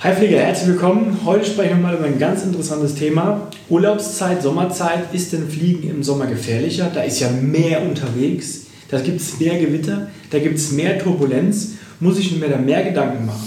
[0.00, 1.22] Hi Flieger, herzlich willkommen.
[1.24, 3.48] Heute sprechen wir mal über ein ganz interessantes Thema.
[3.68, 5.12] Urlaubszeit, Sommerzeit.
[5.12, 6.88] Ist denn Fliegen im Sommer gefährlicher?
[6.94, 8.66] Da ist ja mehr unterwegs.
[8.92, 11.72] Da gibt es mehr Gewitter, da gibt es mehr Turbulenz.
[11.98, 13.42] Muss ich mir da mehr Gedanken machen?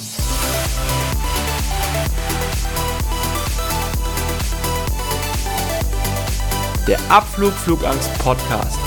[6.85, 8.77] Der Abflug Flugangst Podcast.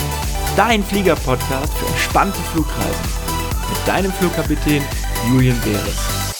[0.55, 3.05] Dein Flieger-Podcast für entspannte Flugreisen.
[3.67, 4.83] Mit deinem Flugkapitän
[5.31, 6.34] Julian Beres.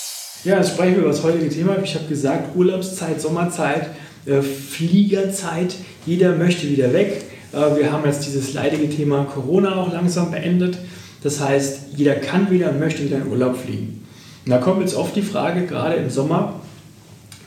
[0.45, 1.75] Ja, jetzt sprechen wir über das heutige Thema.
[1.83, 3.89] Ich habe gesagt, Urlaubszeit, Sommerzeit,
[4.27, 5.75] äh, Fliegerzeit.
[6.05, 7.23] Jeder möchte wieder weg.
[7.51, 10.77] Äh, wir haben jetzt dieses leidige Thema Corona auch langsam beendet.
[11.23, 14.05] Das heißt, jeder kann wieder und möchte wieder in Urlaub fliegen.
[14.45, 16.59] Und da kommt jetzt oft die Frage, gerade im Sommer,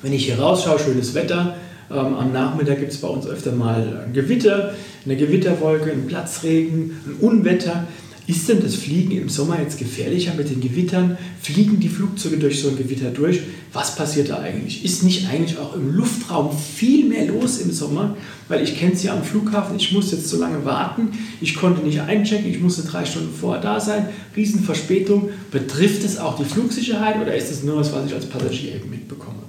[0.02, 1.54] wenn ich hier rausschaue, schönes Wetter,
[1.92, 4.74] ähm, am Nachmittag gibt es bei uns öfter mal ein Gewitter,
[5.04, 7.86] eine Gewitterwolke, einen Platzregen, ein Unwetter.
[8.28, 11.16] Ist denn das Fliegen im Sommer jetzt gefährlicher mit den Gewittern?
[11.40, 13.40] Fliegen die Flugzeuge durch so ein Gewitter durch?
[13.72, 14.84] Was passiert da eigentlich?
[14.84, 18.18] Ist nicht eigentlich auch im Luftraum viel mehr los im Sommer?
[18.48, 21.08] Weil ich kenne es ja am Flughafen, ich musste jetzt so lange warten,
[21.40, 25.30] ich konnte nicht einchecken, ich musste drei Stunden vorher da sein, Riesenverspätung.
[25.50, 28.90] Betrifft es auch die Flugsicherheit oder ist es nur was, was ich als Passagier eben
[28.90, 29.42] mitbekomme?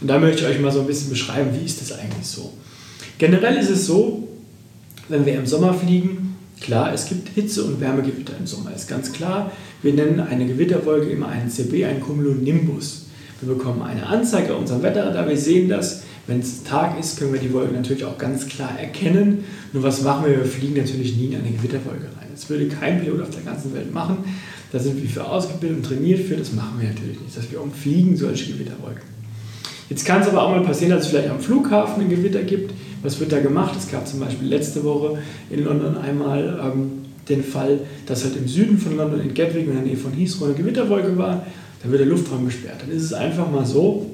[0.00, 2.52] Und da möchte ich euch mal so ein bisschen beschreiben, wie ist das eigentlich so?
[3.18, 4.26] Generell ist es so,
[5.08, 6.27] wenn wir im Sommer fliegen,
[6.60, 9.52] Klar, es gibt Hitze- und Wärmegewitter im Sommer, ist ganz klar.
[9.82, 13.06] Wir nennen eine Gewitterwolke immer einen CB, einen Cumulonimbus.
[13.40, 16.02] Wir bekommen eine Anzeige auf unserem Wetterradar, wir sehen das.
[16.26, 19.44] Wenn es Tag ist, können wir die Wolke natürlich auch ganz klar erkennen.
[19.72, 20.36] Nur was machen wir?
[20.36, 22.28] Wir fliegen natürlich nie in eine Gewitterwolke rein.
[22.34, 24.18] Das würde kein Pilot auf der ganzen Welt machen.
[24.70, 26.36] Da sind wir für ausgebildet und trainiert für.
[26.36, 29.04] Das machen wir natürlich nicht, dass wir umfliegen solche Gewitterwolken.
[29.88, 32.74] Jetzt kann es aber auch mal passieren, dass es vielleicht am Flughafen ein Gewitter gibt.
[33.02, 33.74] Was wird da gemacht?
[33.78, 35.18] Es gab zum Beispiel letzte Woche
[35.50, 36.90] in London einmal ähm,
[37.28, 40.46] den Fall, dass halt im Süden von London, in Gatwick, in der Nähe von Heathrow,
[40.46, 41.46] eine Gewitterwolke war.
[41.82, 42.80] Da wird der Luftraum gesperrt.
[42.80, 44.06] Dann ist es einfach mal so,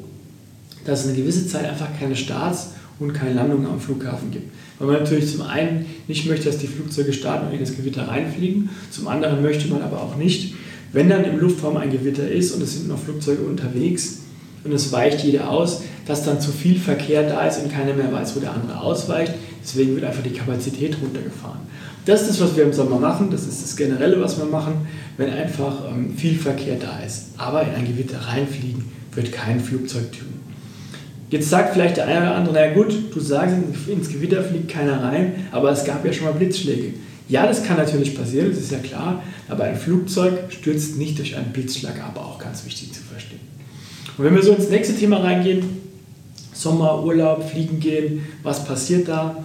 [0.85, 4.53] dass es eine gewisse Zeit einfach keine Starts und keine Landungen am Flughafen gibt.
[4.79, 8.07] Weil man natürlich zum einen nicht möchte, dass die Flugzeuge starten und in das Gewitter
[8.07, 8.69] reinfliegen.
[8.91, 10.55] Zum anderen möchte man aber auch nicht,
[10.93, 14.19] wenn dann im Luftraum ein Gewitter ist und es sind noch Flugzeuge unterwegs,
[14.65, 18.13] und es weicht jeder aus, dass dann zu viel Verkehr da ist und keiner mehr
[18.13, 19.33] weiß, wo der andere ausweicht.
[19.63, 21.61] Deswegen wird einfach die Kapazität runtergefahren.
[22.05, 24.87] Das ist das, was wir im Sommer machen, das ist das Generelle, was wir machen,
[25.17, 27.29] wenn einfach ähm, viel Verkehr da ist.
[27.39, 28.85] Aber in ein Gewitter reinfliegen
[29.15, 30.35] wird kein Flugzeug tun.
[31.31, 33.57] Jetzt sagt vielleicht der eine oder andere, na gut, du sagst,
[33.89, 36.93] ins Gewitter fliegt keiner rein, aber es gab ja schon mal Blitzschläge.
[37.29, 41.35] Ja, das kann natürlich passieren, das ist ja klar, aber ein Flugzeug stürzt nicht durch
[41.37, 43.41] einen Blitzschlag ab, auch ganz wichtig zu verstehen.
[44.19, 45.65] Und wenn wir so ins nächste Thema reingehen,
[46.55, 49.37] Sommer, Urlaub, Fliegen gehen, was passiert da?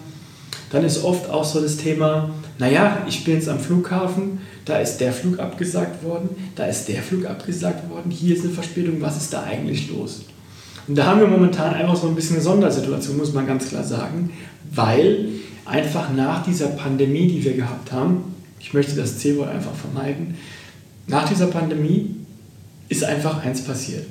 [0.72, 4.98] Dann ist oft auch so das Thema, naja, ich bin jetzt am Flughafen, da ist
[4.98, 9.18] der Flug abgesagt worden, da ist der Flug abgesagt worden, hier ist eine Verspätung, was
[9.18, 10.26] ist da eigentlich los?
[10.88, 13.84] Und da haben wir momentan einfach so ein bisschen eine Sondersituation, muss man ganz klar
[13.84, 14.32] sagen,
[14.72, 15.28] weil
[15.66, 20.36] einfach nach dieser Pandemie, die wir gehabt haben, ich möchte das C-Wort einfach vermeiden,
[21.08, 22.16] nach dieser Pandemie
[22.90, 24.06] ist einfach eins passiert.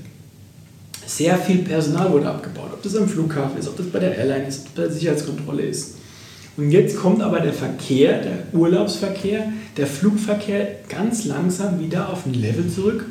[1.08, 4.46] Sehr viel Personal wurde abgebaut, ob das am Flughafen ist, ob das bei der Airline
[4.46, 5.94] ist, ob das bei der Sicherheitskontrolle ist.
[6.58, 12.34] Und jetzt kommt aber der Verkehr, der Urlaubsverkehr, der Flugverkehr ganz langsam wieder auf ein
[12.34, 13.06] Level zurück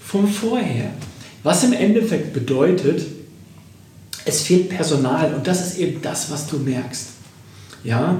[0.00, 0.88] vom vorher.
[1.42, 3.02] Was im Endeffekt bedeutet,
[4.24, 7.08] es fehlt Personal und das ist eben das, was du merkst.
[7.84, 8.18] Ja,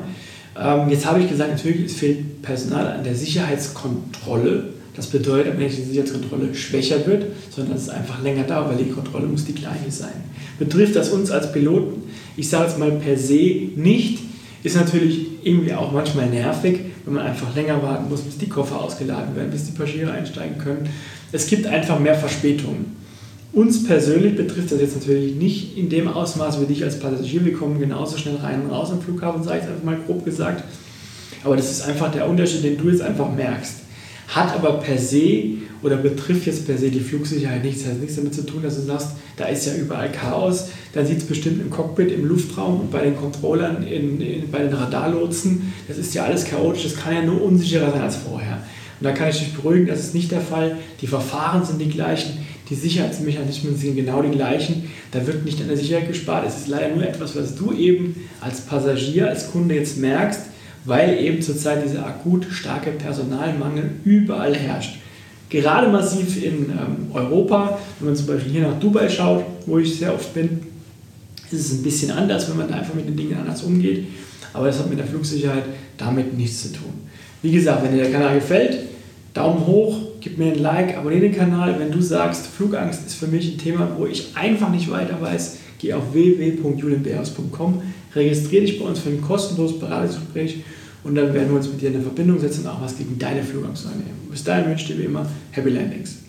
[0.60, 5.68] ähm, jetzt habe ich gesagt, natürlich es fehlt Personal an der Sicherheitskontrolle das bedeutet, wenn
[5.68, 9.54] die Sicherheitskontrolle schwächer wird, sondern es ist einfach länger da, weil die Kontrolle muss die
[9.54, 10.24] gleiche sein.
[10.58, 12.02] Betrifft das uns als Piloten?
[12.36, 14.20] Ich sage es mal per se nicht.
[14.62, 18.80] Ist natürlich irgendwie auch manchmal nervig, wenn man einfach länger warten muss, bis die Koffer
[18.80, 20.88] ausgeladen werden, bis die Passagiere einsteigen können.
[21.30, 22.96] Es gibt einfach mehr Verspätungen.
[23.52, 27.44] Uns persönlich betrifft das jetzt natürlich nicht in dem Ausmaß wie dich als Passagier.
[27.44, 30.24] Wir kommen genauso schnell rein und raus am Flughafen, sage ich es einfach mal grob
[30.24, 30.64] gesagt.
[31.44, 33.85] Aber das ist einfach der Unterschied, den du jetzt einfach merkst
[34.28, 37.87] hat aber per se oder betrifft jetzt per se die Flugsicherheit nichts.
[37.87, 40.69] Hat nichts damit zu tun, dass du sagst, da ist ja überall Chaos.
[40.93, 44.61] Da sieht es bestimmt im Cockpit, im Luftraum und bei den Controllern, in, in, bei
[44.61, 45.73] den Radarlotsen.
[45.87, 46.84] Das ist ja alles chaotisch.
[46.84, 48.62] Das kann ja nur unsicherer sein als vorher.
[48.99, 50.78] Und da kann ich dich beruhigen, das ist nicht der Fall.
[51.00, 52.38] Die Verfahren sind die gleichen,
[52.70, 54.90] die Sicherheitsmechanismen sind genau die gleichen.
[55.12, 56.46] Da wird nicht an der Sicherheit gespart.
[56.49, 60.40] Es ist leider nur etwas, was du eben als Passagier, als Kunde jetzt merkst
[60.87, 64.99] weil eben zurzeit dieser akut starke Personalmangel überall herrscht.
[65.49, 69.99] Gerade massiv in ähm, Europa, wenn man zum Beispiel hier nach Dubai schaut, wo ich
[69.99, 70.61] sehr oft bin,
[71.50, 74.06] ist es ein bisschen anders, wenn man einfach mit den Dingen anders umgeht.
[74.53, 75.65] Aber das hat mit der Flugsicherheit
[75.97, 76.93] damit nichts zu tun.
[77.43, 78.79] Wie gesagt, wenn dir der Kanal gefällt,
[79.35, 81.79] Daumen hoch, gib mir ein Like, abonniere den Kanal.
[81.79, 85.59] Wenn du sagst, Flugangst ist für mich ein Thema, wo ich einfach nicht weiter weiß,
[85.79, 87.83] geh auf www.julienbeers.com,
[88.16, 90.64] registriere dich bei uns für ein kostenloses Beratungsgespräch
[91.04, 93.42] und dann werden wir uns mit dir in Verbindung setzen und auch was gegen deine
[93.42, 94.28] Flugangst unternehmen.
[94.30, 96.25] Bis dahin wünsche ich dir wie immer Happy Landings.